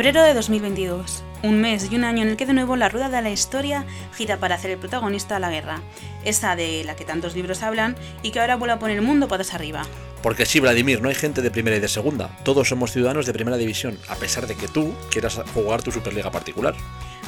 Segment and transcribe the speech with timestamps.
[0.00, 3.10] Febrero de 2022, un mes y un año en el que de nuevo la rueda
[3.10, 3.84] de la historia
[4.14, 5.82] gira para hacer el protagonista a la guerra,
[6.24, 9.28] esa de la que tantos libros hablan y que ahora vuelve a poner el mundo
[9.28, 9.82] patas arriba.
[10.22, 13.34] Porque sí, Vladimir, no hay gente de primera y de segunda, todos somos ciudadanos de
[13.34, 16.74] primera división, a pesar de que tú quieras jugar tu Superliga particular.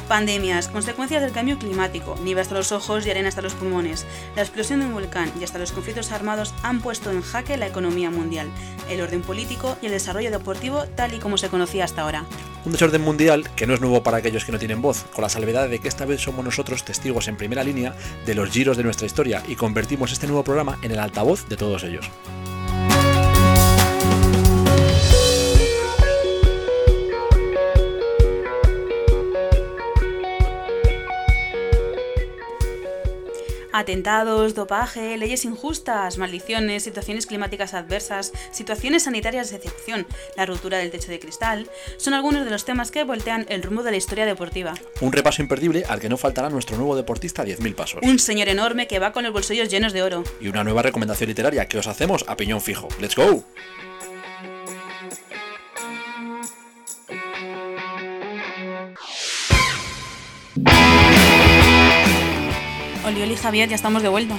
[0.07, 4.41] Pandemias, consecuencias del cambio climático, nieve hasta los ojos y arena hasta los pulmones, la
[4.41, 8.09] explosión de un volcán y hasta los conflictos armados han puesto en jaque la economía
[8.09, 8.47] mundial,
[8.89, 12.25] el orden político y el desarrollo deportivo tal y como se conocía hasta ahora.
[12.65, 15.29] Un desorden mundial que no es nuevo para aquellos que no tienen voz, con la
[15.29, 18.83] salvedad de que esta vez somos nosotros testigos en primera línea de los giros de
[18.83, 22.09] nuestra historia y convertimos este nuevo programa en el altavoz de todos ellos.
[33.73, 40.05] Atentados, dopaje, leyes injustas, maldiciones, situaciones climáticas adversas, situaciones sanitarias de excepción,
[40.37, 43.81] la ruptura del techo de cristal, son algunos de los temas que voltean el rumbo
[43.81, 44.75] de la historia deportiva.
[45.01, 48.01] Un repaso imperdible al que no faltará nuestro nuevo deportista a 10.000 pasos.
[48.03, 50.23] Un señor enorme que va con los bolsillos llenos de oro.
[50.39, 52.87] Y una nueva recomendación literaria que os hacemos a piñón fijo.
[53.01, 53.43] ¡Let's go!
[63.05, 64.37] Oli, Javier, ya estamos de vuelta.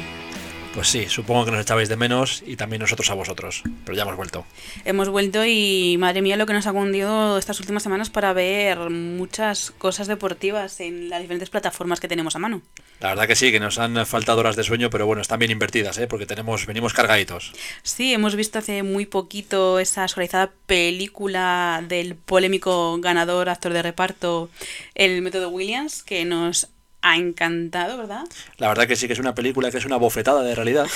[0.72, 4.02] Pues sí, supongo que nos echabais de menos y también nosotros a vosotros, pero ya
[4.02, 4.46] hemos vuelto.
[4.86, 8.90] Hemos vuelto y madre mía lo que nos ha cundido estas últimas semanas para ver
[8.90, 12.62] muchas cosas deportivas en las diferentes plataformas que tenemos a mano.
[13.00, 15.52] La verdad que sí, que nos han faltado horas de sueño, pero bueno, están bien
[15.52, 16.06] invertidas, ¿eh?
[16.06, 17.52] porque tenemos, venimos cargaditos.
[17.82, 24.48] Sí, hemos visto hace muy poquito esa suavizada película del polémico ganador, actor de reparto,
[24.94, 26.70] el método Williams, que nos
[27.04, 28.24] ha encantado, ¿verdad?
[28.56, 30.86] La verdad que sí que es una película que es una bofetada de realidad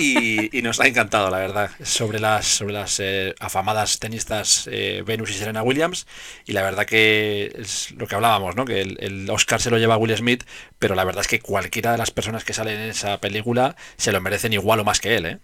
[0.00, 5.30] y, nos ha encantado, la verdad, sobre las, sobre las eh, afamadas tenistas eh, Venus
[5.30, 6.08] y Serena Williams
[6.46, 8.64] y la verdad que es lo que hablábamos, ¿no?
[8.64, 10.42] Que el, Oscar se lo lleva a Will Smith,
[10.80, 14.10] pero la verdad es que cualquiera de las personas que salen en esa película se
[14.10, 15.38] lo merecen igual o más que él, ¿eh?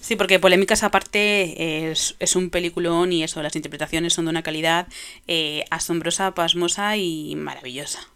[0.00, 4.42] Sí, porque Polémicas aparte es, es, un peliculón y eso, las interpretaciones son de una
[4.42, 4.86] calidad
[5.28, 8.08] eh, asombrosa, pasmosa y maravillosa.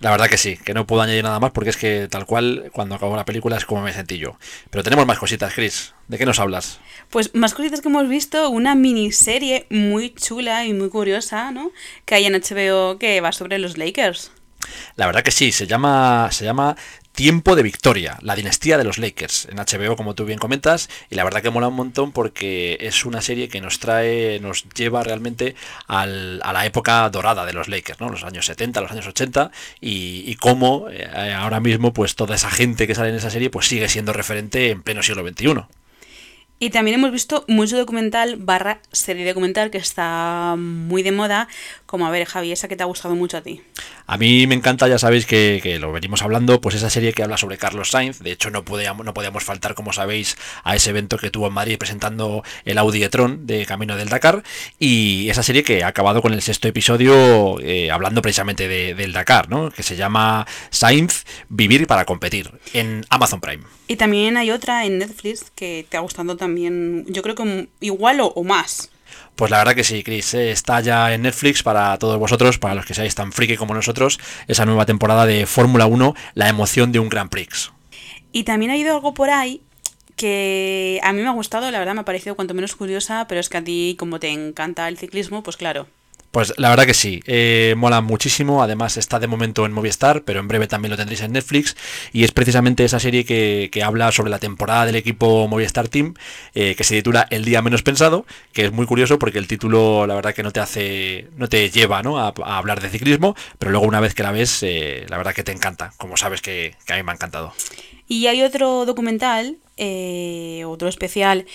[0.00, 2.70] La verdad que sí, que no puedo añadir nada más porque es que tal cual
[2.72, 4.38] cuando acabó la película es como me sentí yo.
[4.70, 5.94] Pero tenemos más cositas, Chris.
[6.08, 6.80] ¿De qué nos hablas?
[7.08, 11.70] Pues más cositas que hemos visto, una miniserie muy chula y muy curiosa, ¿no?
[12.04, 14.32] Que hay en HBO que va sobre los Lakers.
[14.96, 16.76] La verdad que sí, se llama, se llama
[17.12, 21.14] Tiempo de Victoria, la dinastía de los Lakers, en HBO, como tú bien comentas, y
[21.14, 25.02] la verdad que mola un montón porque es una serie que nos trae, nos lleva
[25.02, 25.54] realmente
[25.86, 28.10] al, a la época dorada de los Lakers, ¿no?
[28.10, 29.50] Los años 70, los años 80,
[29.80, 33.66] y, cómo eh, ahora mismo, pues toda esa gente que sale en esa serie, pues
[33.66, 35.64] sigue siendo referente en pleno siglo XXI.
[36.58, 41.48] Y también hemos visto mucho documental barra serie documental que está muy de moda,
[41.86, 43.62] como a ver, Javi, esa que te ha gustado mucho a ti.
[44.06, 47.36] A mí me encanta, ya sabéis que, lo venimos hablando, pues esa serie que habla
[47.36, 48.20] sobre Carlos Sainz.
[48.20, 51.54] De hecho, no podíamos, no podíamos faltar, como sabéis, a ese evento que tuvo en
[51.54, 54.42] Madrid presentando el Audi e-tron de Camino del Dakar.
[54.78, 59.48] Y esa serie que ha acabado con el sexto episodio eh, hablando precisamente del Dakar,
[59.48, 59.70] ¿no?
[59.70, 63.64] Que se llama Sainz Vivir para competir en Amazon Prime.
[63.88, 68.18] Y también hay otra en Netflix que te ha gustado también, yo creo que igual
[68.20, 68.90] o, más.
[69.34, 70.34] Pues la verdad que sí, Chris.
[70.34, 73.74] Eh, está ya en Netflix para todos vosotros, para los que seáis tan friki como
[73.74, 74.18] nosotros,
[74.48, 77.72] esa nueva temporada de Fórmula 1, la emoción de un Grand Prix.
[78.32, 79.62] Y también ha ido algo por ahí
[80.16, 83.40] que a mí me ha gustado, la verdad me ha parecido cuanto menos curiosa, pero
[83.40, 85.86] es que a ti, como te encanta el ciclismo, pues claro,
[86.36, 90.38] pues la verdad que sí, eh, mola muchísimo, además está de momento en Movistar, pero
[90.38, 91.74] en breve también lo tendréis en Netflix,
[92.12, 96.12] y es precisamente esa serie que, habla sobre la temporada del equipo Movistar Team,
[96.54, 100.06] eh, que se titula El día menos pensado, que es muy curioso porque el título
[100.06, 102.18] la verdad que no te hace, no te lleva ¿no?
[102.18, 105.42] A, hablar de ciclismo, pero luego una vez que la ves, eh, la verdad que
[105.42, 107.54] te encanta, como sabes que, que, a mí me ha encantado.
[108.08, 109.56] Y hay otro documental,
[110.66, 111.46] otro especial,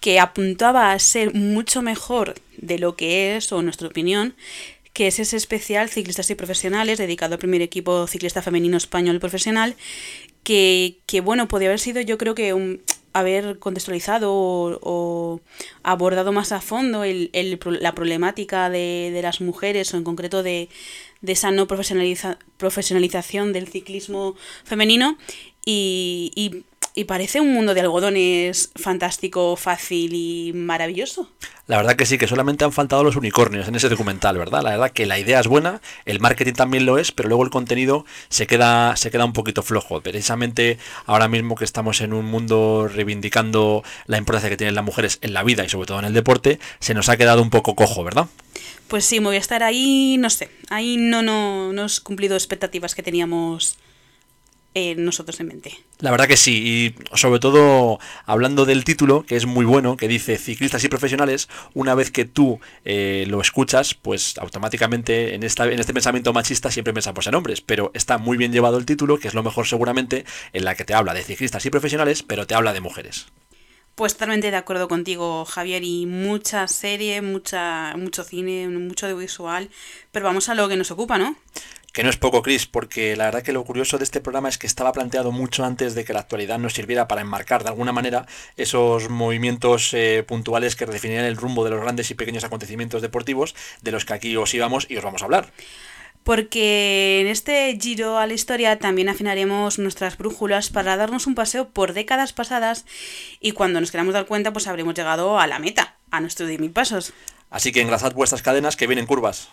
[0.00, 4.34] que apuntaba a ser mucho mejor de lo que es, o nuestra opinión,
[4.92, 9.76] que es ese especial Ciclistas y Profesionales, dedicado al primer equipo ciclista femenino español profesional,
[10.42, 12.80] que, que bueno, podría haber sido yo creo que
[13.12, 15.40] haber contextualizado o,
[15.82, 20.42] abordado más a fondo el, el, la problemática de, de, las mujeres o en concreto
[20.42, 20.68] de,
[21.20, 25.18] de esa no profesionaliza, profesionalización del ciclismo femenino
[25.64, 26.62] y
[26.94, 31.30] y parece un mundo de algodones fantástico, fácil y maravilloso.
[31.66, 34.62] La verdad que sí, que solamente han faltado los unicornios en ese documental, ¿verdad?
[34.62, 37.50] La verdad que la idea es buena, el marketing también lo es, pero luego el
[37.50, 40.00] contenido se queda, se queda un poquito flojo.
[40.00, 45.18] Precisamente ahora mismo que estamos en un mundo reivindicando la importancia que tienen las mujeres
[45.22, 47.76] en la vida y sobre todo en el deporte, se nos ha quedado un poco
[47.76, 48.26] cojo, ¿verdad?
[48.88, 52.34] Pues sí, me voy a estar ahí, no sé, ahí no, no, no hemos cumplido
[52.34, 53.78] expectativas que teníamos
[54.74, 55.76] eh, nosotros en mente.
[55.98, 60.06] La verdad que sí, y sobre todo hablando del título, que es muy bueno, que
[60.06, 65.66] dice ciclistas y profesionales, una vez que tú eh, lo escuchas, pues automáticamente en, esta,
[65.66, 69.18] en este pensamiento machista siempre pensamos en hombres, pero está muy bien llevado el título,
[69.18, 72.46] que es lo mejor seguramente, en la que te habla de ciclistas y profesionales, pero
[72.46, 73.26] te habla de mujeres.
[74.00, 79.68] Pues totalmente de acuerdo contigo, Javier, y mucha serie, mucha, mucho cine, mucho audiovisual,
[80.10, 81.36] pero vamos a lo que nos ocupa, ¿no?
[81.92, 84.58] Que no es poco, Chris, porque la verdad que lo curioso de este programa es
[84.58, 87.92] que estaba planteado mucho antes de que la actualidad nos sirviera para enmarcar de alguna
[87.92, 88.26] manera
[88.56, 93.54] esos movimientos eh, puntuales que redefinirían el rumbo de los grandes y pequeños acontecimientos deportivos
[93.82, 95.52] de los que aquí os íbamos y os vamos a hablar.
[96.22, 101.70] Porque en este giro a la historia también afinaremos nuestras brújulas para darnos un paseo
[101.70, 102.84] por décadas pasadas
[103.40, 106.72] y cuando nos queramos dar cuenta pues habremos llegado a la meta, a nuestro 10.000
[106.72, 107.12] pasos.
[107.48, 109.48] Así que engrasad vuestras cadenas que vienen curvas.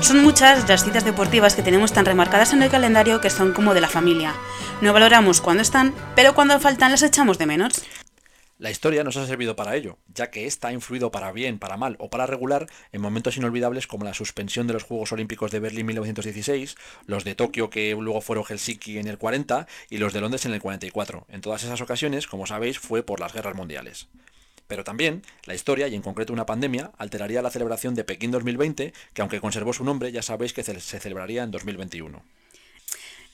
[0.00, 3.72] Son muchas las citas deportivas que tenemos tan remarcadas en el calendario que son como
[3.72, 4.34] de la familia.
[4.80, 7.82] No valoramos cuando están, pero cuando faltan las echamos de menos.
[8.62, 11.76] La historia nos ha servido para ello, ya que ésta ha influido para bien, para
[11.76, 15.58] mal o para regular en momentos inolvidables como la suspensión de los Juegos Olímpicos de
[15.58, 16.76] Berlín 1916,
[17.06, 20.52] los de Tokio que luego fueron Helsinki en el 40 y los de Londres en
[20.52, 21.26] el 44.
[21.28, 24.06] En todas esas ocasiones, como sabéis, fue por las guerras mundiales.
[24.68, 28.92] Pero también la historia, y en concreto una pandemia, alteraría la celebración de Pekín 2020,
[29.12, 32.22] que aunque conservó su nombre, ya sabéis que se celebraría en 2021.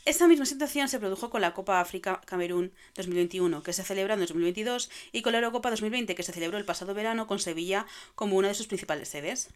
[0.08, 4.20] Esta misma situación se produjo con la Copa África Camerún 2021, que se celebra en
[4.20, 7.84] 2022, y con la Eurocopa 2020, que se celebró el pasado verano con Sevilla
[8.14, 9.50] como una de sus principales sedes.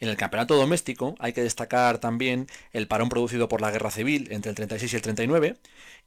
[0.00, 4.28] En el campeonato doméstico hay que destacar también el parón producido por la guerra civil
[4.30, 5.56] entre el 36 y el 39,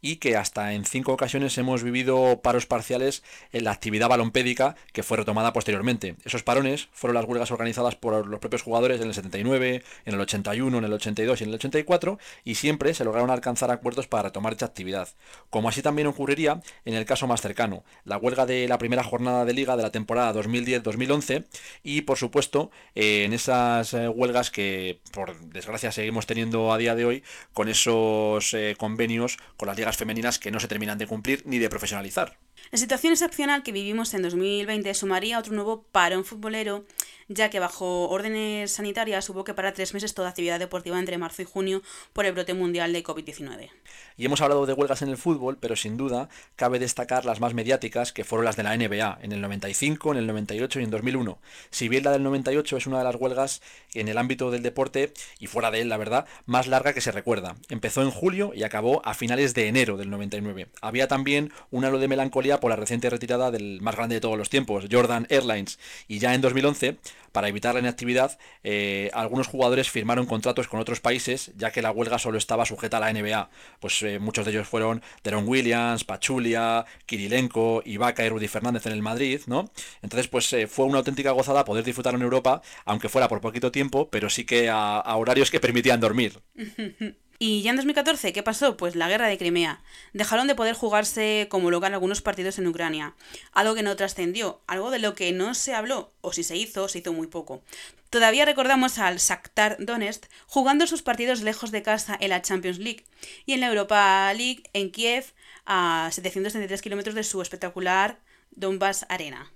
[0.01, 5.03] y que hasta en cinco ocasiones hemos vivido paros parciales en la actividad balompédica que
[5.03, 6.15] fue retomada posteriormente.
[6.23, 10.19] Esos parones fueron las huelgas organizadas por los propios jugadores en el 79, en el
[10.19, 14.23] 81, en el 82 y en el 84 y siempre se lograron alcanzar acuerdos para
[14.23, 15.09] retomar dicha actividad.
[15.49, 19.45] Como así también ocurriría en el caso más cercano, la huelga de la primera jornada
[19.45, 21.45] de liga de la temporada 2010-2011
[21.83, 26.95] y por supuesto eh, en esas eh, huelgas que por desgracia seguimos teniendo a día
[26.95, 27.23] de hoy
[27.53, 31.59] con esos eh, convenios con las ligas femeninas que no se terminan de cumplir ni
[31.59, 32.37] de profesionalizar.
[32.71, 36.85] La situación excepcional que vivimos en 2020 sumaría otro nuevo parón futbolero
[37.29, 41.41] ya que bajo órdenes sanitarias hubo que parar tres meses toda actividad deportiva entre marzo
[41.41, 41.81] y junio
[42.13, 43.69] por el brote mundial de COVID-19.
[44.15, 47.53] Y hemos hablado de huelgas en el fútbol, pero sin duda cabe destacar las más
[47.53, 50.89] mediáticas, que fueron las de la NBA, en el 95, en el 98 y en
[50.89, 51.37] 2001.
[51.69, 53.61] Si bien la del 98 es una de las huelgas
[53.93, 57.11] en el ámbito del deporte, y fuera de él, la verdad, más larga que se
[57.11, 57.55] recuerda.
[57.69, 60.67] Empezó en julio y acabó a finales de enero del 99.
[60.81, 64.37] Había también un halo de melancolía por la reciente retirada del más grande de todos
[64.37, 66.97] los tiempos, Jordan Airlines, y ya en 2011
[67.37, 71.91] para evitar la inactividad, eh, algunos jugadores firmaron contratos con otros países, ya que la
[71.91, 73.51] huelga solo estaba sujeta a la NBA.
[73.79, 78.93] Pues eh, muchos de ellos fueron Teron Williams, Pachulia, Kirilenko, Ibaka y Rudy Fernández en
[78.93, 79.69] el Madrid, ¿no?
[80.01, 83.71] Entonces, pues eh, fue una auténtica gozada poder disfrutar en Europa, aunque fuera por poquito
[83.71, 86.39] tiempo, pero sí que a horarios que permitían dormir.
[87.39, 88.77] Y ya en 2014, ¿qué pasó?
[88.77, 89.81] Pues la guerra de Crimea.
[90.13, 93.13] Dejaron de poder jugarse como local algunos partidos en Ucrania,
[93.51, 96.87] algo que no trascendió, algo de lo que no se habló, o si se hizo,
[96.87, 97.61] se hizo muy poco.
[98.09, 103.05] Todavía recordamos al Shakhtar Donetsk jugando sus partidos lejos de casa en la Champions League
[103.45, 105.25] y en la Europa League en Kiev
[105.65, 108.19] a 733 kilómetros de su espectacular
[108.51, 109.51] Donbass Arena.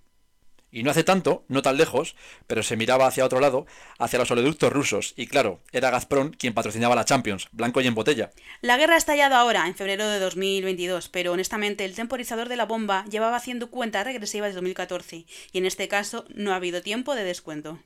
[0.72, 2.16] Y no hace tanto, no tan lejos,
[2.48, 3.66] pero se miraba hacia otro lado,
[4.00, 7.96] hacia los oleoductos rusos, y claro, era Gazprom quien patrocinaba la Champions, blanco y en
[7.96, 8.32] botella.
[8.62, 12.66] La guerra ha estallado ahora, en febrero de 2022, pero honestamente el temporizador de la
[12.66, 17.16] bomba llevaba haciendo cuenta regresiva desde 2014, y en este caso no ha habido tiempo
[17.16, 17.80] de descuento.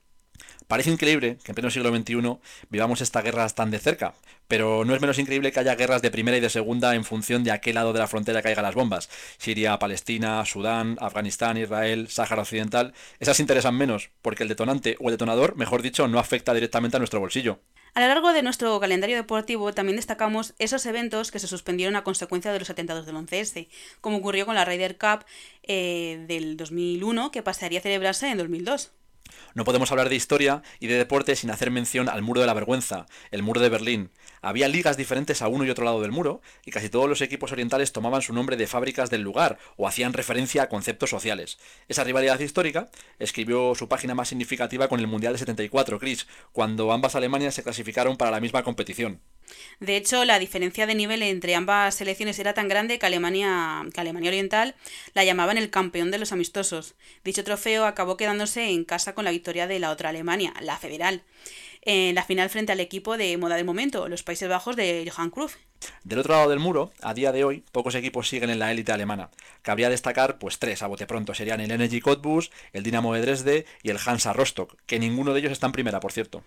[0.67, 2.39] Parece increíble que en pleno siglo XXI
[2.69, 4.15] vivamos esta guerra tan de cerca,
[4.47, 7.43] pero no es menos increíble que haya guerras de primera y de segunda en función
[7.43, 9.09] de a qué lado de la frontera caigan las bombas.
[9.37, 12.93] Siria, Palestina, Sudán, Afganistán, Israel, Sáhara Occidental.
[13.19, 16.99] Esas interesan menos, porque el detonante o el detonador, mejor dicho, no afecta directamente a
[16.99, 17.59] nuestro bolsillo.
[17.95, 22.03] A lo largo de nuestro calendario deportivo también destacamos esos eventos que se suspendieron a
[22.03, 23.69] consecuencia de los atentados del 11S,
[24.01, 25.25] como ocurrió con la Ryder Cup
[25.63, 28.91] eh, del 2001, que pasaría a celebrarse en 2002.
[29.53, 32.53] No podemos hablar de historia y de deporte sin hacer mención al muro de la
[32.53, 34.11] vergüenza, el muro de Berlín.
[34.45, 37.51] Había ligas diferentes a uno y otro lado del muro, y casi todos los equipos
[37.51, 41.57] orientales tomaban su nombre de fábricas del lugar o hacían referencia a conceptos sociales.
[41.87, 42.87] Esa rivalidad histórica
[43.17, 47.63] escribió su página más significativa con el Mundial de 74, Chris, cuando ambas Alemanias se
[47.63, 49.19] clasificaron para la misma competición.
[49.79, 54.01] De hecho, la diferencia de nivel entre ambas selecciones era tan grande que Alemania, que
[54.01, 54.75] Alemania Oriental
[55.15, 56.93] la llamaban el campeón de los amistosos.
[57.23, 61.23] Dicho trofeo acabó quedándose en casa con la victoria de la otra Alemania, la federal,
[61.85, 65.29] en la final frente al equipo de moda del momento, los Países Bajos de Johan
[65.29, 65.55] Cruyff.
[66.03, 68.91] Del otro lado del muro, a día de hoy, pocos equipos siguen en la élite
[68.91, 69.29] alemana.
[69.61, 73.65] Cabría destacar, pues tres a bote pronto, serían el Energy Cottbus, el Dinamo de Dresde
[73.83, 76.43] y el Hansa Rostock, que ninguno de ellos está en primera, por cierto.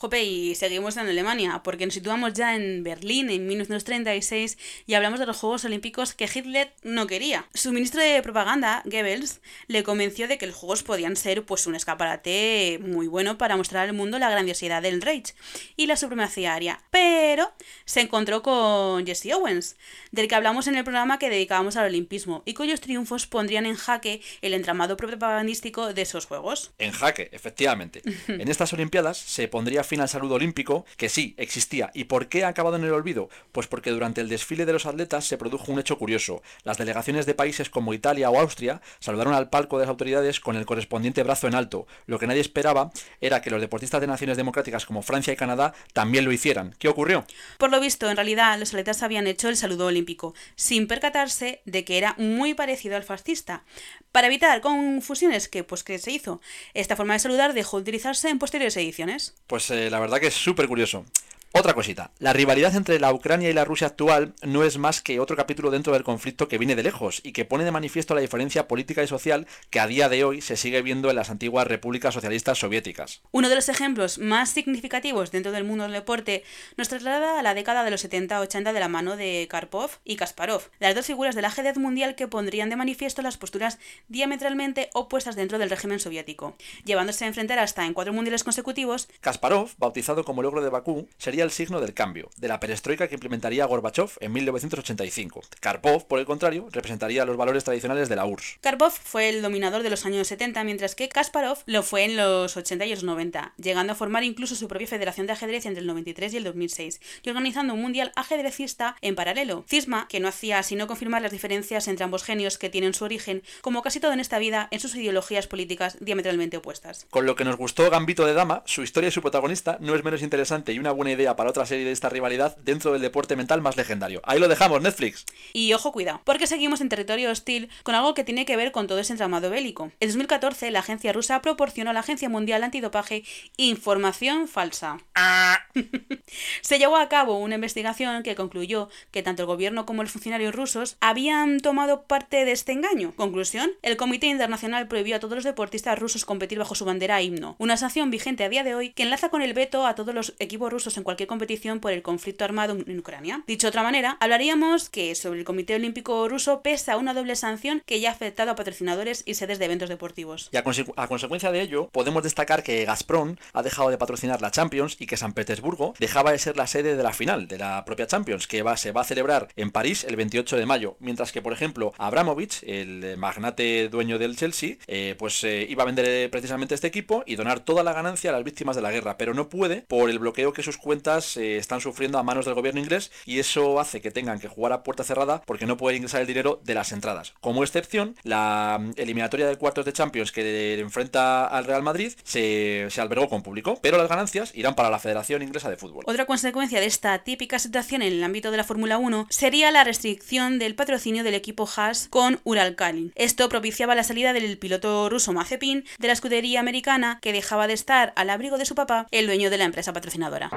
[0.00, 5.18] Jope, y seguimos en Alemania, porque nos situamos ya en Berlín en 1936 y hablamos
[5.18, 7.46] de los Juegos Olímpicos que Hitler no quería.
[7.52, 11.74] Su ministro de propaganda, Goebbels, le convenció de que los Juegos podían ser pues un
[11.74, 15.34] escaparate muy bueno para mostrar al mundo la grandiosidad del Reich
[15.76, 16.80] y la supremacía aria.
[16.90, 17.52] Pero
[17.84, 19.76] se encontró con Jesse Owens,
[20.12, 23.74] del que hablamos en el programa que dedicábamos al olimpismo y cuyos triunfos pondrían en
[23.74, 26.70] jaque el entramado propagandístico de esos Juegos.
[26.78, 28.02] En jaque, efectivamente.
[28.28, 31.90] en estas Olimpiadas se pondría fin al saludo olímpico, que sí, existía.
[31.94, 33.28] ¿Y por qué ha acabado en el olvido?
[33.50, 36.42] Pues porque durante el desfile de los atletas se produjo un hecho curioso.
[36.62, 40.56] Las delegaciones de países como Italia o Austria saludaron al palco de las autoridades con
[40.56, 41.86] el correspondiente brazo en alto.
[42.06, 45.74] Lo que nadie esperaba era que los deportistas de naciones democráticas como Francia y Canadá
[45.92, 46.74] también lo hicieran.
[46.78, 47.26] ¿Qué ocurrió?
[47.58, 51.84] Por lo visto, en realidad, los atletas habían hecho el saludo olímpico, sin percatarse de
[51.84, 53.64] que era muy parecido al fascista.
[54.12, 56.40] Para evitar confusiones, que pues que se hizo?
[56.74, 59.34] Esta forma de saludar dejó de utilizarse en posteriores ediciones.
[59.46, 61.04] Pues eh, la verdad que es súper curioso.
[61.52, 65.18] Otra cosita, la rivalidad entre la Ucrania y la Rusia actual no es más que
[65.18, 68.20] otro capítulo dentro del conflicto que viene de lejos y que pone de manifiesto la
[68.20, 71.66] diferencia política y social que a día de hoy se sigue viendo en las antiguas
[71.66, 73.22] repúblicas socialistas soviéticas.
[73.32, 76.44] Uno de los ejemplos más significativos dentro del mundo del deporte
[76.76, 80.64] nos traslada a la década de los 70-80 de la mano de Karpov y Kasparov,
[80.80, 83.78] las dos figuras del ajedrez mundial que pondrían de manifiesto las posturas
[84.08, 89.08] diametralmente opuestas dentro del régimen soviético, llevándose a enfrentar hasta en cuatro mundiales consecutivos.
[89.22, 93.14] Kasparov, bautizado como logro de Bakú, sería el signo del cambio, de la perestroika que
[93.14, 95.42] implementaría Gorbachev en 1985.
[95.60, 98.58] Karpov, por el contrario, representaría los valores tradicionales de la URSS.
[98.60, 102.56] Karpov fue el dominador de los años 70, mientras que Kasparov lo fue en los
[102.56, 105.86] 80 y los 90, llegando a formar incluso su propia federación de ajedrez entre el
[105.86, 109.64] 93 y el 2006, y organizando un mundial ajedrecista en paralelo.
[109.68, 113.42] Cisma, que no hacía sino confirmar las diferencias entre ambos genios que tienen su origen,
[113.60, 117.06] como casi todo en esta vida, en sus ideologías políticas diametralmente opuestas.
[117.10, 120.04] Con lo que nos gustó Gambito de Dama, su historia y su protagonista no es
[120.04, 123.36] menos interesante y una buena idea para otra serie de esta rivalidad dentro del deporte
[123.36, 124.20] mental más legendario.
[124.24, 125.24] Ahí lo dejamos, Netflix.
[125.52, 128.86] Y ojo, cuidado, porque seguimos en territorio hostil con algo que tiene que ver con
[128.86, 129.90] todo ese entramado bélico.
[130.00, 133.24] En 2014, la agencia rusa proporcionó a la Agencia Mundial Antidopaje
[133.56, 134.98] información falsa.
[136.62, 140.54] Se llevó a cabo una investigación que concluyó que tanto el gobierno como los funcionarios
[140.54, 143.12] rusos habían tomado parte de este engaño.
[143.16, 147.56] Conclusión, el Comité Internacional prohibió a todos los deportistas rusos competir bajo su bandera himno,
[147.58, 150.34] una sanción vigente a día de hoy que enlaza con el veto a todos los
[150.38, 153.42] equipos rusos en cualquier competición por el conflicto armado en Ucrania.
[153.46, 157.82] Dicho de otra manera, hablaríamos que sobre el Comité Olímpico Ruso pesa una doble sanción
[157.86, 160.48] que ya ha afectado a patrocinadores y sedes de eventos deportivos.
[160.52, 164.96] Y a, consecuencia de ello, podemos destacar que Gazprom ha dejado de patrocinar la Champions
[164.98, 168.06] y que San Petersburgo dejaba de ser la sede de la final de la propia
[168.06, 171.52] Champions, que se va a celebrar en París el 28 de mayo, mientras que, por
[171.52, 176.86] ejemplo, Abramovich, el magnate dueño del Chelsea, eh, pues eh, iba a vender precisamente este
[176.86, 179.82] equipo y donar toda la ganancia a las víctimas de la guerra, pero no puede
[179.82, 183.38] por el bloqueo que sus cuentas eh, están sufriendo a manos del gobierno inglés y
[183.38, 186.60] eso hace que tengan que jugar a puerta cerrada porque no pueden ingresar el dinero
[186.64, 187.32] de las entradas.
[187.40, 192.88] Como excepción, la mm, eliminatoria de cuartos de Champions que enfrenta al Real Madrid se,
[192.98, 196.04] albergó con público, pero las ganancias irán para la Federación Inglesa de Fútbol.
[196.06, 199.84] Otra consecuencia de esta típica situación en el ámbito de la Fórmula 1 sería la
[199.84, 203.12] restricción del patrocinio del equipo Haas con Uralkali.
[203.14, 207.74] Esto propiciaba la salida del piloto ruso Mazepin de la escudería americana que dejaba de
[207.74, 210.50] estar al abrigo de su papá, el dueño de la empresa patrocinadora.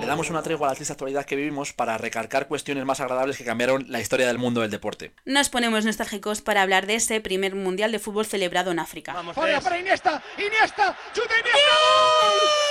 [0.00, 3.36] Le damos una tregua a la triste actualidad que vivimos para recalcar cuestiones más agradables
[3.36, 5.12] que cambiaron la historia del mundo del deporte.
[5.24, 9.12] Nos ponemos nostálgicos para hablar de ese primer mundial de fútbol celebrado en África.
[9.12, 12.61] Vamos, para Iniesta, Iniesta, chuta Iniesta.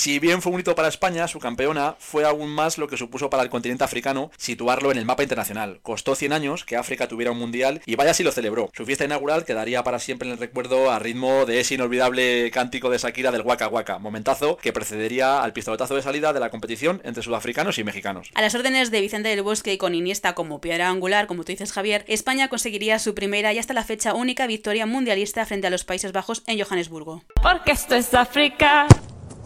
[0.00, 3.28] Si bien fue un hito para España, su campeona fue aún más lo que supuso
[3.28, 5.80] para el continente africano situarlo en el mapa internacional.
[5.82, 8.70] Costó 100 años que África tuviera un mundial y vaya si lo celebró.
[8.72, 12.88] Su fiesta inaugural quedaría para siempre en el recuerdo a ritmo de ese inolvidable cántico
[12.88, 17.02] de Shakira del Waka Waka, momentazo que precedería al pistoletazo de salida de la competición
[17.04, 18.30] entre sudafricanos y mexicanos.
[18.32, 21.52] A las órdenes de Vicente del Bosque y con Iniesta como piedra angular, como tú
[21.52, 25.70] dices Javier, España conseguiría su primera y hasta la fecha única victoria mundialista frente a
[25.70, 27.22] los Países Bajos en Johannesburgo.
[27.42, 28.86] Porque esto es África.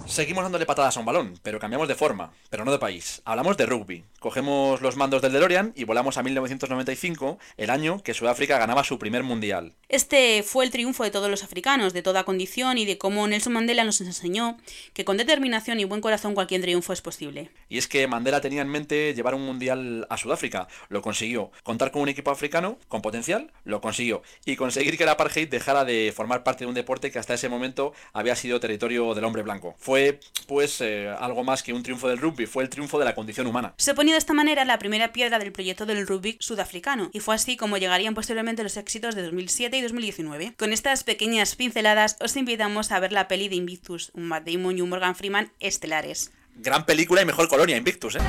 [0.07, 3.23] Seguimos dándole patadas a un balón, pero cambiamos de forma, pero no de país.
[3.25, 4.05] Hablamos de rugby.
[4.21, 8.99] Cogemos los mandos del DeLorean y volamos a 1995, el año que Sudáfrica ganaba su
[8.99, 9.73] primer mundial.
[9.95, 13.53] Este fue el triunfo de todos los africanos, de toda condición y de cómo Nelson
[13.53, 14.57] Mandela nos enseñó
[14.93, 17.51] que con determinación y buen corazón cualquier triunfo es posible.
[17.69, 21.53] Y es que Mandela tenía en mente llevar un mundial a Sudáfrica, lo consiguió.
[21.63, 24.23] Contar con un equipo africano con potencial, lo consiguió.
[24.45, 27.49] Y conseguir que el apartheid dejara de formar parte de un deporte que hasta ese
[27.49, 29.77] momento había sido territorio del hombre blanco.
[29.79, 33.05] Fue fue pues eh, algo más que un triunfo del rugby, fue el triunfo de
[33.05, 33.75] la condición humana.
[33.79, 37.35] Se ponía de esta manera la primera piedra del proyecto del rugby sudafricano, y fue
[37.35, 40.55] así como llegarían posteriormente los éxitos de 2007 y 2019.
[40.59, 44.77] Con estas pequeñas pinceladas os invitamos a ver la peli de Invictus, un Matt Damon
[44.77, 46.33] y un Morgan Freeman estelares.
[46.57, 48.21] Gran película y mejor colonia, Invictus, ¿eh?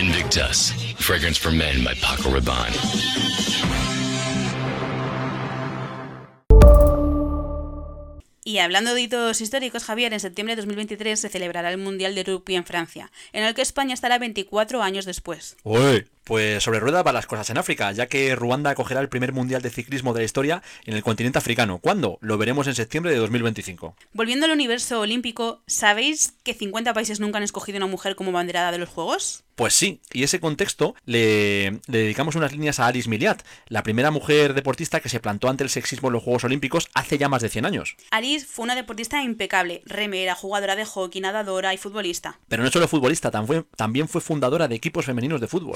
[0.00, 2.76] Invictus, fragrance for men by Paco Rabanne.
[8.48, 12.24] Y hablando de hitos históricos, Javier, en septiembre de 2023 se celebrará el Mundial de
[12.24, 15.58] Rugby en Francia, en el que España estará 24 años después.
[15.64, 19.32] Uy, pues sobre rueda para las cosas en África, ya que Ruanda acogerá el primer
[19.32, 21.78] Mundial de Ciclismo de la historia en el continente africano.
[21.78, 22.18] ¿Cuándo?
[22.20, 23.96] Lo veremos en septiembre de 2025.
[24.12, 28.72] Volviendo al universo olímpico, ¿sabéis que 50 países nunca han escogido una mujer como banderada
[28.72, 29.44] de los Juegos?
[29.54, 34.12] Pues sí, y ese contexto le, le, dedicamos unas líneas a Alice Miliat, la primera
[34.12, 37.42] mujer deportista que se plantó ante el sexismo en los Juegos Olímpicos hace ya más
[37.42, 37.96] de 100 años.
[38.12, 42.38] Alice fue una deportista impecable, remera, jugadora de hockey, nadadora y futbolista.
[42.48, 45.74] Pero no solo futbolista, también fue fundadora de equipos femeninos de fútbol.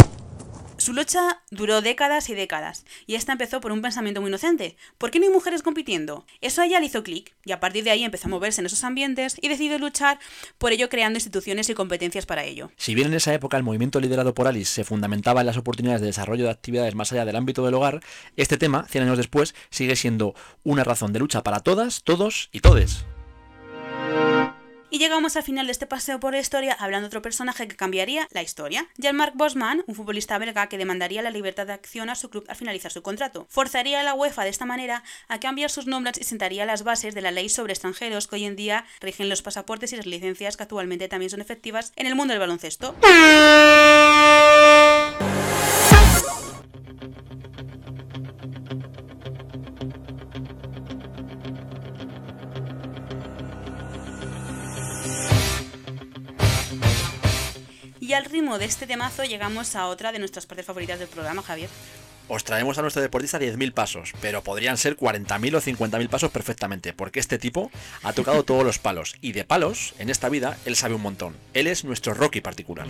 [0.82, 4.76] Su lucha duró décadas y décadas, y esta empezó por un pensamiento muy inocente.
[4.98, 6.26] ¿Por qué no hay mujeres compitiendo?
[6.40, 8.66] Eso a ella le hizo clic, y a partir de ahí empezó a moverse en
[8.66, 10.18] esos ambientes y decidió luchar
[10.58, 12.72] por ello creando instituciones y competencias para ello.
[12.76, 16.00] Si bien en esa época el movimiento liderado por Alice se fundamentaba en las oportunidades
[16.00, 18.00] de desarrollo de actividades más allá del ámbito del hogar,
[18.34, 20.34] este tema, 100 años después, sigue siendo
[20.64, 23.04] una razón de lucha para todas, todos y todes.
[24.92, 27.76] Y llegamos al final de este paseo por la historia hablando de otro personaje que
[27.76, 28.86] cambiaría la historia.
[28.98, 32.56] Jean-Marc Bosman, un futbolista belga que demandaría la libertad de acción a su club al
[32.56, 33.46] finalizar su contrato.
[33.48, 37.14] Forzaría a la UEFA de esta manera a cambiar sus nombres y sentaría las bases
[37.14, 40.58] de la ley sobre extranjeros que hoy en día rigen los pasaportes y las licencias
[40.58, 42.94] que actualmente también son efectivas en el mundo del baloncesto.
[58.32, 61.68] Ritmo de este temazo llegamos a otra de nuestras partes favoritas del programa, Javier.
[62.28, 66.92] Os traemos a nuestro deportista 10.000 pasos, pero podrían ser 40.000 o 50.000 pasos perfectamente,
[66.94, 67.70] porque este tipo
[68.02, 71.36] ha tocado todos los palos, y de palos, en esta vida, él sabe un montón.
[71.52, 72.86] Él es nuestro Rocky particular.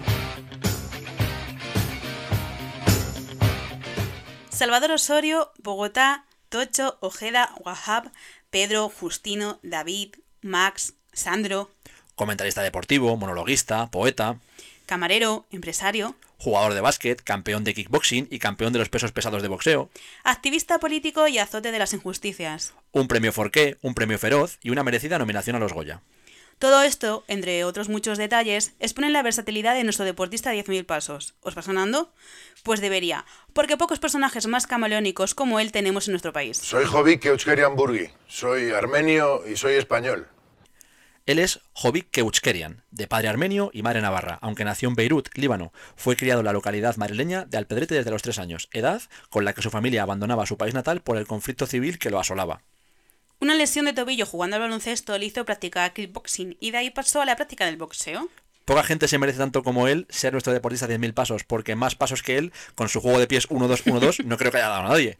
[4.50, 8.12] Salvador Osorio, Bogotá, Tocho, Ojeda, Wahab,
[8.50, 11.70] Pedro, Justino, David, Max, Sandro.
[12.14, 14.38] Comentarista deportivo, monologuista, poeta.
[14.86, 16.14] Camarero, empresario.
[16.38, 19.90] Jugador de básquet, campeón de kickboxing y campeón de los pesos pesados de boxeo.
[20.24, 22.74] Activista político y azote de las injusticias.
[22.92, 26.02] Un premio Forqué, un premio Feroz y una merecida nominación a los Goya.
[26.62, 31.34] Todo esto, entre otros muchos detalles, exponen la versatilidad de nuestro deportista de 10.000 pasos.
[31.40, 32.12] ¿Os va sonando?
[32.62, 36.58] Pues debería, porque pocos personajes más camaleónicos como él tenemos en nuestro país.
[36.58, 37.74] Soy Jovic Keuchkerian
[38.28, 40.28] soy armenio y soy español.
[41.24, 45.72] Él es Jovik Keuchkerian, de padre armenio y madre navarra, aunque nació en Beirut, Líbano.
[45.94, 49.52] Fue criado en la localidad madrileña de Alpedrete desde los tres años, edad con la
[49.52, 52.62] que su familia abandonaba su país natal por el conflicto civil que lo asolaba.
[53.38, 57.22] Una lesión de tobillo jugando al baloncesto le hizo practicar kickboxing y de ahí pasó
[57.22, 58.28] a la práctica del boxeo.
[58.72, 61.94] Poca gente se merece tanto como él ser nuestro deportista de 10.000 pasos, porque más
[61.94, 64.88] pasos que él, con su juego de pies 1-2-1-2, no creo que haya dado a
[64.88, 65.18] nadie.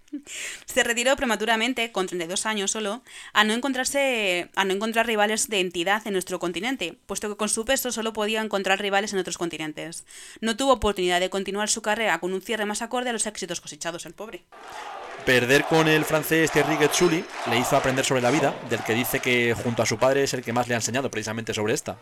[0.65, 3.03] Se retiró prematuramente, con 32 años solo,
[3.35, 7.51] a no, encontrarse, a no encontrar rivales de entidad en nuestro continente, puesto que con
[7.51, 10.07] su peso solo podía encontrar rivales en otros continentes.
[10.41, 13.61] No tuvo oportunidad de continuar su carrera con un cierre más acorde a los éxitos
[13.61, 14.45] cosechados, el pobre.
[15.27, 19.21] Perder con el francés Thierry Getzuli le hizo aprender sobre la vida, del que dice
[19.21, 21.99] que junto a su padre es el que más le ha enseñado precisamente sobre esta.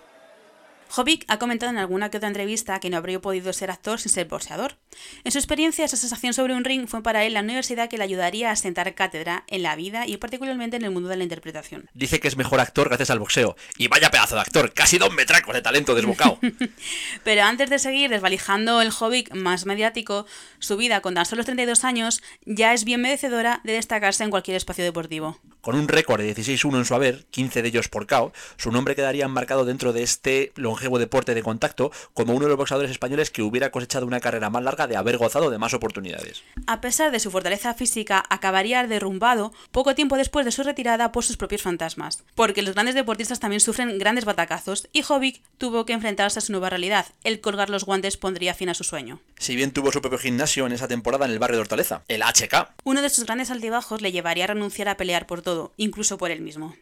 [0.90, 4.11] Jovic ha comentado en alguna que otra entrevista que no habría podido ser actor sin
[4.11, 4.76] ser boxeador.
[5.22, 8.03] En su experiencia, esa sensación sobre un ring fue para él la universidad que le
[8.03, 11.88] ayudaría a sentar cátedra en la vida y particularmente en el mundo de la interpretación.
[11.94, 13.57] Dice que es mejor actor gracias al boxeo.
[13.79, 16.40] Y vaya pedazo de actor, casi dos metracos de talento desbocado.
[17.24, 20.26] Pero antes de seguir desvalijando el Jovic más mediático,
[20.59, 24.57] su vida con tan solo 32 años ya es bien merecedora de destacarse en cualquier
[24.57, 25.38] espacio deportivo.
[25.61, 28.96] Con un récord de 16-1 en su haber, 15 de ellos por KO, su nombre
[28.96, 33.30] quedaría enmarcado dentro de este longevo deporte de contacto como uno de los boxeadores españoles
[33.30, 36.42] que hubiera cosechado una carrera más larga de haber gozado de más oportunidades.
[36.66, 41.24] A pesar de su fortaleza física, acabaría derrumbado poco tiempo después de su retirada por
[41.24, 45.92] sus propios fantasmas, porque los grandes deportistas también sufren grandes batacazos y Jovic tuvo que
[45.92, 47.06] enfrentarse a su nueva realidad.
[47.24, 49.20] El colgar los guantes pondría fin a su sueño.
[49.38, 52.22] Si bien tuvo su propio gimnasio en esa temporada en el barrio de Hortaleza, el
[52.22, 52.74] HK.
[52.84, 56.30] Uno de sus grandes altibajos le llevaría a renunciar a pelear por todo, incluso por
[56.30, 56.74] él mismo.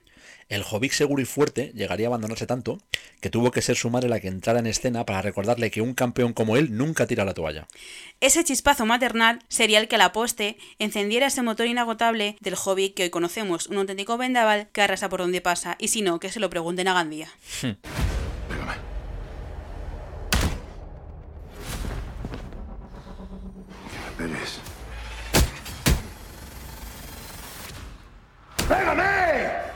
[0.48, 2.78] El Jovic seguro y fuerte llegaría a abandonarse tanto
[3.20, 5.94] que tuvo que ser su madre la que entrara en escena para recordarle que un
[5.94, 7.66] campeón como él nunca tira la toalla.
[8.20, 12.94] Ese chispazo maternal sería el que a la poste encendiera ese motor inagotable del Jovic
[12.94, 16.31] que hoy conocemos, un auténtico vendaval que arrasa por donde pasa, y si no, que
[16.31, 17.28] se lo pregunten a Gandía.
[28.68, 29.67] Pégame.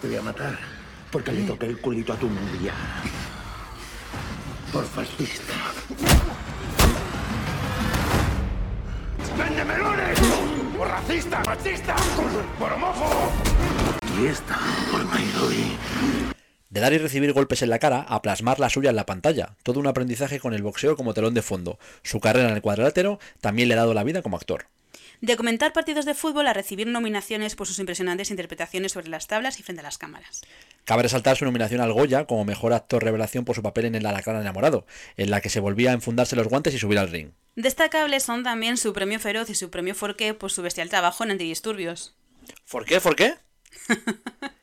[0.00, 0.08] Que me pegues.
[0.08, 0.08] ¡Pégame!
[0.08, 0.58] ¿Sabes por qué te voy a matar?
[1.10, 2.74] Porque le toqué el culito a tu novia.
[4.72, 5.54] Por fascista.
[9.38, 10.18] ¡Vende melones!
[10.76, 11.96] ¡Por racista, machista!
[12.58, 13.32] ¡Por homófobo!
[14.20, 14.58] Y esta
[14.90, 15.76] por Nairobi.
[16.70, 19.56] De dar y recibir golpes en la cara a plasmar la suya en la pantalla.
[19.62, 21.78] Todo un aprendizaje con el boxeo como telón de fondo.
[22.02, 24.66] Su carrera en el cuadrilátero también le ha dado la vida como actor.
[25.20, 29.58] De comentar partidos de fútbol a recibir nominaciones por sus impresionantes interpretaciones sobre las tablas
[29.58, 30.42] y frente a las cámaras.
[30.84, 34.06] Cabe resaltar su nominación al Goya como mejor actor revelación por su papel en El
[34.06, 37.30] Alacrán enamorado, en la que se volvía a enfundarse los guantes y subir al ring.
[37.56, 41.32] Destacables son también su premio Feroz y su premio Forqué por su bestial trabajo en
[41.32, 42.14] antidisturbios.
[42.70, 43.34] ¿Por qué?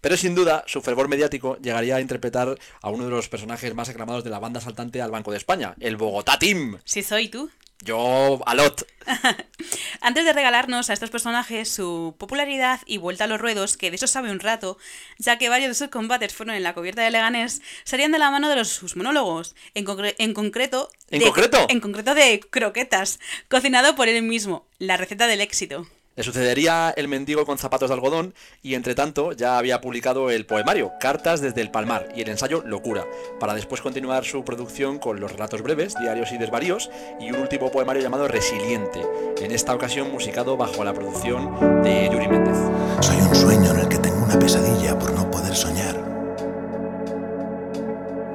[0.00, 3.88] Pero sin duda, su fervor mediático llegaría a interpretar a uno de los personajes más
[3.88, 6.78] aclamados de la banda saltante al Banco de España, el Bogotá Team.
[6.84, 7.50] Si soy tú.
[7.82, 8.86] Yo, alot.
[10.02, 13.96] Antes de regalarnos a estos personajes su popularidad y vuelta a los ruedos, que de
[13.96, 14.76] eso sabe un rato,
[15.18, 18.30] ya que varios de sus combates fueron en la cubierta de Leganés, salían de la
[18.30, 20.90] mano de los, sus monólogos, en, concre- en concreto...
[21.10, 21.66] ¿En de- concreto?
[21.70, 25.86] En concreto de croquetas, cocinado por él mismo, la receta del éxito.
[26.16, 30.44] Le sucedería el mendigo con zapatos de algodón y entre tanto ya había publicado el
[30.44, 33.06] poemario Cartas desde el Palmar y el ensayo Locura,
[33.38, 37.70] para después continuar su producción con los relatos breves, diarios y desvaríos y un último
[37.70, 39.00] poemario llamado Resiliente,
[39.40, 42.58] en esta ocasión musicado bajo la producción de Yuri Méndez.
[43.00, 45.94] Soy un sueño en el que tengo una pesadilla por no poder soñar.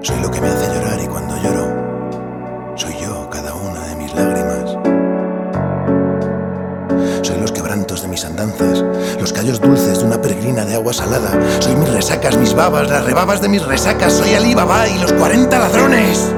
[0.01, 0.47] Soy lo que me
[9.45, 11.29] callos dulces de una peregrina de agua salada.
[11.61, 14.13] Soy mis resacas, mis babas, las rebabas de mis resacas.
[14.13, 16.33] Soy Alibaba y los 40 ladrones.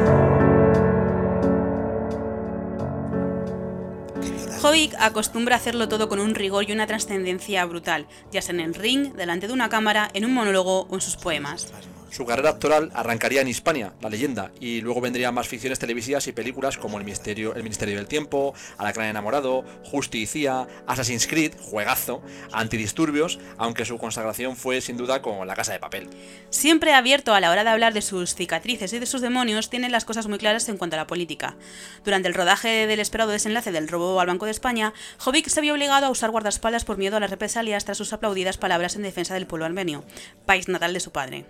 [4.62, 8.74] Jovic acostumbra hacerlo todo con un rigor y una trascendencia brutal, ya sea en el
[8.74, 11.72] ring, delante de una cámara, en un monólogo o en sus poemas.
[12.17, 16.32] Su carrera actoral arrancaría en Hispania, la leyenda, y luego vendrían más ficciones televisivas y
[16.32, 23.38] películas como El Ministerio, El Ministerio del Tiempo, Alacrán enamorado, Justicia, Assassin's Creed, juegazo, Antidisturbios,
[23.60, 26.10] aunque su consagración fue sin duda con La Casa de Papel.
[26.49, 29.88] Siempre abierto a la hora de hablar de sus cicatrices y de sus demonios, tiene
[29.88, 31.56] las cosas muy claras en cuanto a la política.
[32.03, 35.75] Durante el rodaje del esperado desenlace del robo al Banco de España, Jovic se vio
[35.75, 39.36] obligado a usar guardaespaldas por miedo a las represalias tras sus aplaudidas palabras en defensa
[39.36, 40.03] del pueblo armenio,
[40.47, 41.45] país natal de su padre.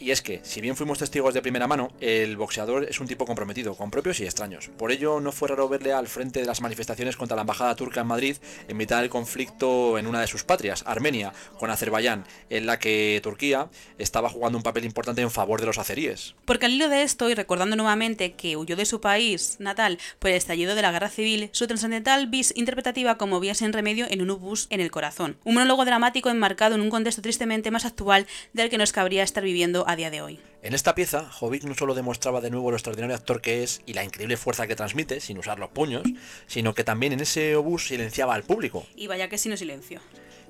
[0.00, 3.26] Y es que, si bien fuimos testigos de primera mano, el boxeador es un tipo
[3.26, 4.70] comprometido, con propios y extraños.
[4.76, 8.02] Por ello, no fue raro verle al frente de las manifestaciones contra la embajada turca
[8.02, 8.36] en Madrid
[8.68, 13.20] en mitad del conflicto en una de sus patrias, Armenia, con Azerbaiyán, en la que
[13.22, 16.34] Turquía estaba jugando un papel importante en favor de los azeríes.
[16.44, 20.30] Porque al hilo de esto, y recordando nuevamente que huyó de su país natal por
[20.30, 24.22] el estallido de la guerra civil, su trascendental bis interpretativa como vía sin remedio en
[24.22, 25.38] un obús en el corazón.
[25.44, 29.42] Un monólogo dramático enmarcado en un contexto tristemente más actual del que nos cabría estar
[29.42, 30.38] viviendo a día de hoy.
[30.62, 33.94] En esta pieza, Jovic no solo demostraba de nuevo lo extraordinario actor que es y
[33.94, 36.02] la increíble fuerza que transmite, sin usar los puños,
[36.46, 38.86] sino que también en ese obús silenciaba al público.
[38.96, 40.00] Y vaya que si no silencio.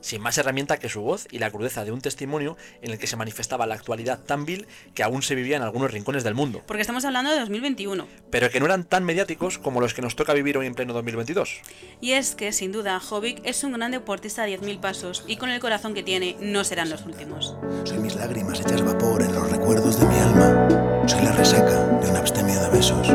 [0.01, 3.07] Sin más herramienta que su voz y la crudeza de un testimonio en el que
[3.07, 6.63] se manifestaba la actualidad tan vil que aún se vivía en algunos rincones del mundo,
[6.67, 8.07] Porque estamos hablando de 2021.
[8.31, 10.93] pero que no eran tan mediáticos como los que nos toca vivir hoy en pleno
[10.93, 11.61] 2022.
[12.01, 15.51] Y es que, sin duda, Jovic es un gran deportista a 10.000 pasos y con
[15.51, 17.57] el corazón que tiene no serán los últimos.
[17.85, 21.05] Soy mis lágrimas hechas vapor en los recuerdos de mi alma.
[21.07, 23.07] Soy la resaca de un abstemio de besos.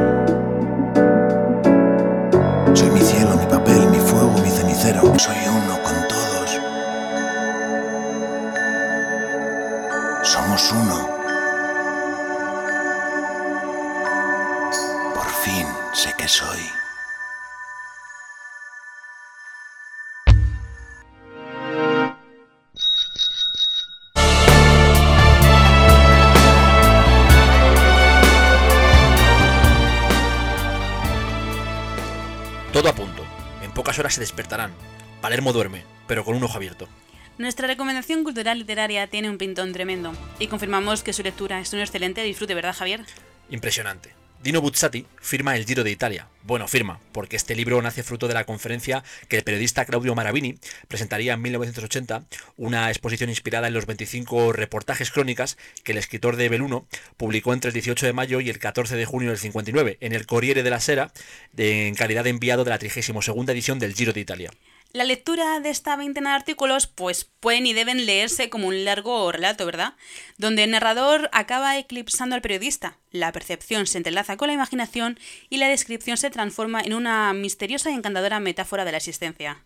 [2.74, 5.02] Soy mi cielo, mi papel, mi fuego, mi cenicero.
[5.20, 6.03] Soy uno con
[10.54, 11.10] Uno.
[15.16, 16.60] Por fin sé que soy.
[32.72, 33.24] Todo a punto.
[33.64, 34.72] En pocas horas se despertarán.
[35.20, 36.88] Palermo duerme, pero con un ojo abierto.
[37.38, 41.80] Nuestra recomendación cultural literaria tiene un pintón tremendo y confirmamos que su lectura es un
[41.80, 43.02] excelente disfrute, ¿verdad, Javier?
[43.50, 44.12] Impresionante.
[44.44, 46.28] Dino Buzzati firma el Giro de Italia.
[46.44, 50.58] Bueno, firma, porque este libro nace fruto de la conferencia que el periodista Claudio Maravini
[50.90, 52.26] presentaría en 1980,
[52.58, 57.70] una exposición inspirada en los 25 reportajes crónicas que el escritor de Beluno publicó entre
[57.70, 60.82] el 18 de mayo y el 14 de junio del 59 en el Corriere della
[60.82, 61.14] Sera,
[61.54, 64.52] de- en calidad de enviado de la 32 edición del Giro de Italia.
[64.96, 69.32] La lectura de esta veintena de artículos pues pueden y deben leerse como un largo
[69.32, 69.96] relato, ¿verdad?
[70.38, 75.18] Donde el narrador acaba eclipsando al periodista, la percepción se entrelaza con la imaginación
[75.50, 79.64] y la descripción se transforma en una misteriosa y encantadora metáfora de la existencia.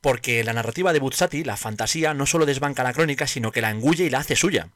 [0.00, 3.70] Porque la narrativa de Buzzati, la fantasía, no solo desbanca la crónica, sino que la
[3.70, 4.70] engulle y la hace suya.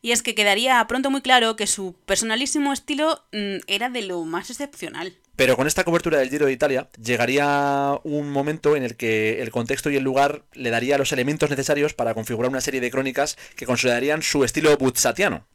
[0.00, 4.24] Y es que quedaría pronto muy claro que su personalísimo estilo mm, era de lo
[4.24, 5.16] más excepcional.
[5.38, 9.52] Pero con esta cobertura del Giro de Italia llegaría un momento en el que el
[9.52, 13.38] contexto y el lugar le daría los elementos necesarios para configurar una serie de crónicas
[13.54, 15.46] que considerarían su estilo buzzatiano.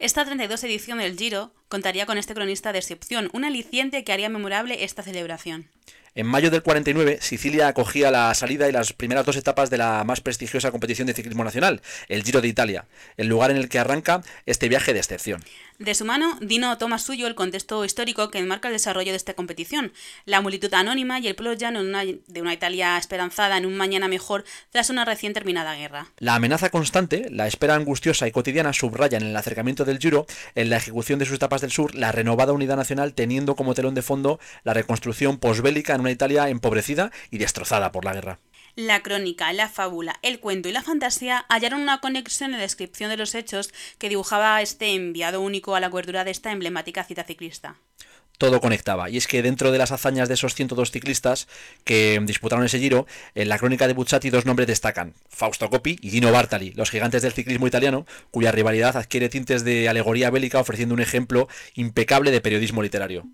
[0.00, 4.28] Esta 32 edición del Giro contaría con este cronista de excepción, un aliciente que haría
[4.28, 5.68] memorable esta celebración.
[6.16, 10.02] En mayo del 49, Sicilia acogía la salida y las primeras dos etapas de la
[10.02, 13.78] más prestigiosa competición de ciclismo nacional, el Giro de Italia, el lugar en el que
[13.78, 15.40] arranca este viaje de excepción.
[15.80, 19.32] De su mano, Dino toma suyo el contexto histórico que enmarca el desarrollo de esta
[19.32, 19.94] competición,
[20.26, 23.78] la multitud anónima y el pueblo llano de una, de una Italia esperanzada en un
[23.78, 26.08] mañana mejor tras una recién terminada guerra.
[26.18, 30.68] La amenaza constante, la espera angustiosa y cotidiana subrayan en el acercamiento del Giro, en
[30.68, 34.02] la ejecución de sus etapas del sur, la renovada unidad nacional teniendo como telón de
[34.02, 38.38] fondo la reconstrucción posbélica en una Italia empobrecida y destrozada por la guerra.
[38.76, 43.10] La crónica, la fábula, el cuento y la fantasía hallaron una conexión en la descripción
[43.10, 47.24] de los hechos que dibujaba este enviado único a la cobertura de esta emblemática cita
[47.24, 47.76] ciclista.
[48.38, 49.10] todo conectaba.
[49.10, 51.46] Y es que dentro de las hazañas de esos 102 ciclistas
[51.84, 56.08] que disputaron ese giro, en la crónica de Buzzati dos nombres destacan, Fausto Coppi y
[56.08, 60.94] Dino Bartali, los gigantes del ciclismo italiano, cuya rivalidad adquiere tintes de alegoría bélica ofreciendo
[60.94, 63.26] un ejemplo impecable de periodismo literario.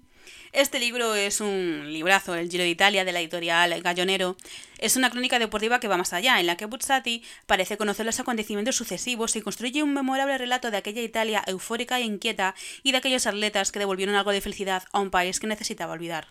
[0.57, 4.39] Este libro es un librazo, El Giro de Italia, de la editorial Gallonero.
[4.79, 8.21] Es una crónica deportiva que va más allá, en la que Buzzati parece conocer los
[8.21, 12.97] acontecimientos sucesivos y construye un memorable relato de aquella Italia eufórica e inquieta y de
[12.97, 16.27] aquellos atletas que devolvieron algo de felicidad a un país que necesitaba olvidar.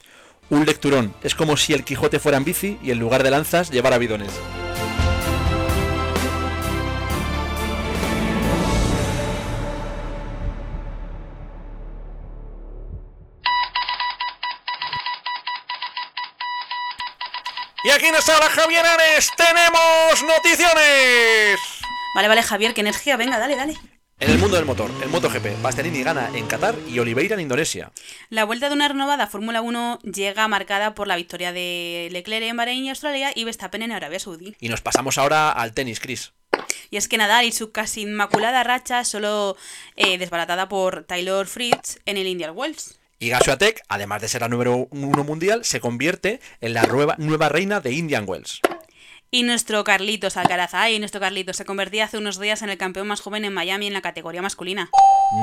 [0.49, 3.69] Un lecturón, es como si el Quijote fuera en bici y en lugar de lanzas
[3.69, 4.31] llevara bidones.
[17.85, 21.59] Y aquí en hora, Javier Ares, tenemos noticiones.
[22.15, 23.75] Vale, vale, Javier, qué energía, venga, dale, dale.
[24.19, 27.91] En el mundo del motor, el MotoGP, Bastianini gana en Qatar y Oliveira en Indonesia.
[28.29, 32.57] La vuelta de una renovada Fórmula 1 llega marcada por la victoria de Leclerc en
[32.57, 34.55] Bahrein y Australia y Verstappen en Arabia Saudí.
[34.59, 36.33] Y nos pasamos ahora al tenis, Chris.
[36.89, 39.57] Y es que Nadal y su casi inmaculada racha solo
[39.95, 42.97] eh, desbaratada por Taylor Fritz en el Indian Wells.
[43.17, 47.47] Y Gashuatek, además de ser la número uno mundial, se convierte en la nueva, nueva
[47.47, 48.59] reina de Indian Wells.
[49.31, 53.07] Y nuestro Carlitos Alcaraz, ay, nuestro Carlitos se convertía hace unos días en el campeón
[53.07, 54.89] más joven en Miami en la categoría masculina.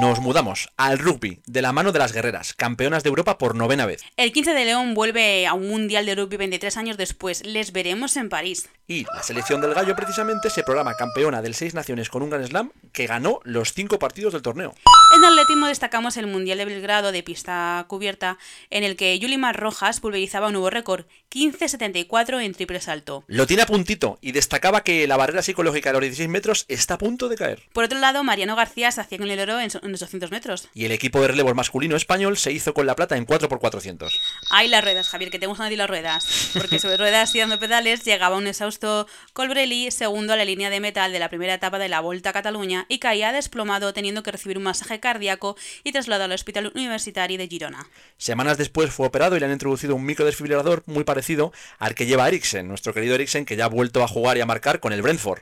[0.00, 3.84] Nos mudamos al rugby, de la mano de las guerreras, campeonas de Europa por novena
[3.84, 4.02] vez.
[4.16, 7.44] El 15 de León vuelve a un mundial de rugby 23 años después.
[7.44, 8.68] Les veremos en París.
[8.86, 12.46] Y la selección del gallo precisamente se programa campeona del Seis Naciones con un Grand
[12.46, 14.74] Slam que ganó los cinco partidos del torneo.
[15.14, 18.38] En atletismo destacamos el Mundial de Belgrado de pista cubierta,
[18.70, 23.24] en el que Yulimar Rojas pulverizaba un nuevo récord, 15.74 en triple salto.
[23.26, 26.98] Lo tiene puntito y destacaba que la barrera psicológica de los 16 metros está a
[26.98, 27.62] punto de caer.
[27.72, 30.30] Por otro lado, Mariano García se hacía con el oro en so- en los 200
[30.30, 30.68] metros.
[30.74, 34.10] Y el equipo de relevos masculino español se hizo con la plata en 4x400.
[34.50, 36.50] Ay, las ruedas, Javier, que te gustan a ti las ruedas.
[36.52, 40.80] Porque sobre ruedas y dando pedales llegaba un exhausto Colbrelli, segundo a la línea de
[40.80, 44.32] metal de la primera etapa de la Volta a Cataluña y caía desplomado teniendo que
[44.32, 47.86] recibir un masaje cardíaco y trasladado al Hospital Universitario de Girona.
[48.18, 52.28] Semanas después fue operado y le han introducido un microdesfibrilador muy parecido al que lleva
[52.28, 55.02] Eriksen, nuestro querido Eriksen, que ya ha vuelto a jugar y a marcar con el
[55.02, 55.40] Brentford.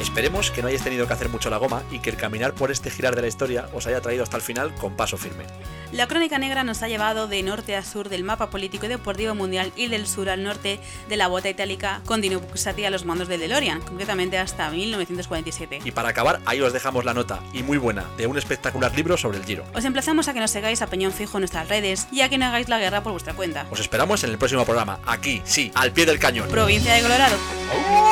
[0.00, 2.70] Esperemos que no hayáis tenido que hacer mucho la goma y que el caminar por
[2.70, 5.44] este girar de la historia os haya traído hasta el final con paso firme.
[5.92, 9.34] La crónica negra nos ha llevado de norte a sur del mapa político y deportivo
[9.34, 13.28] mundial y del sur al norte de la bota itálica con Dino a los mandos
[13.28, 15.80] del DeLorean, concretamente hasta 1947.
[15.84, 19.16] Y para acabar, ahí os dejamos la nota, y muy buena, de un espectacular libro
[19.16, 19.64] sobre el Giro.
[19.74, 22.38] Os emplazamos a que nos sigáis a peñón fijo en nuestras redes y a que
[22.38, 23.66] no hagáis la guerra por vuestra cuenta.
[23.70, 26.48] Os esperamos en el próximo programa, aquí, sí, al pie del cañón.
[26.48, 27.36] Provincia de Colorado.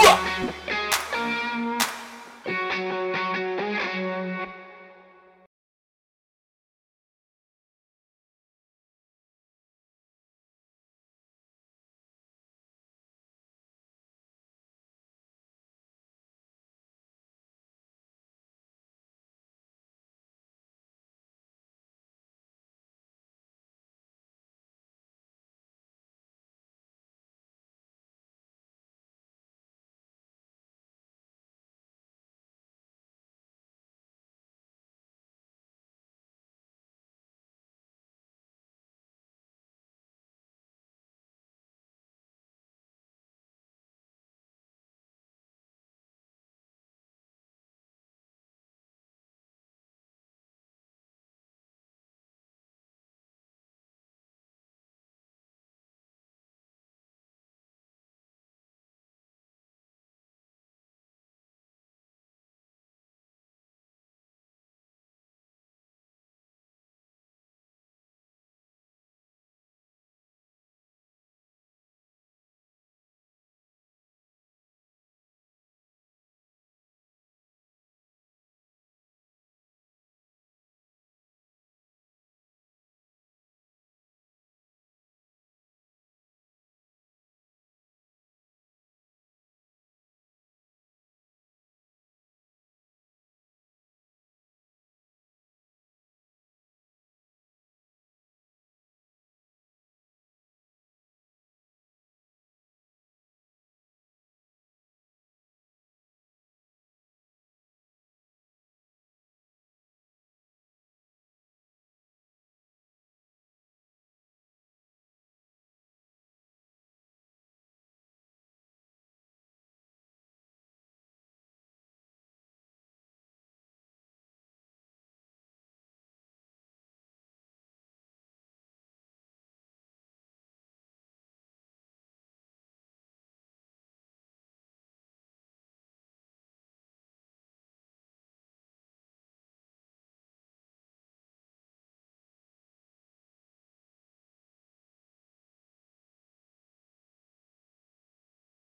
[0.05, 0.84] ¡Uah!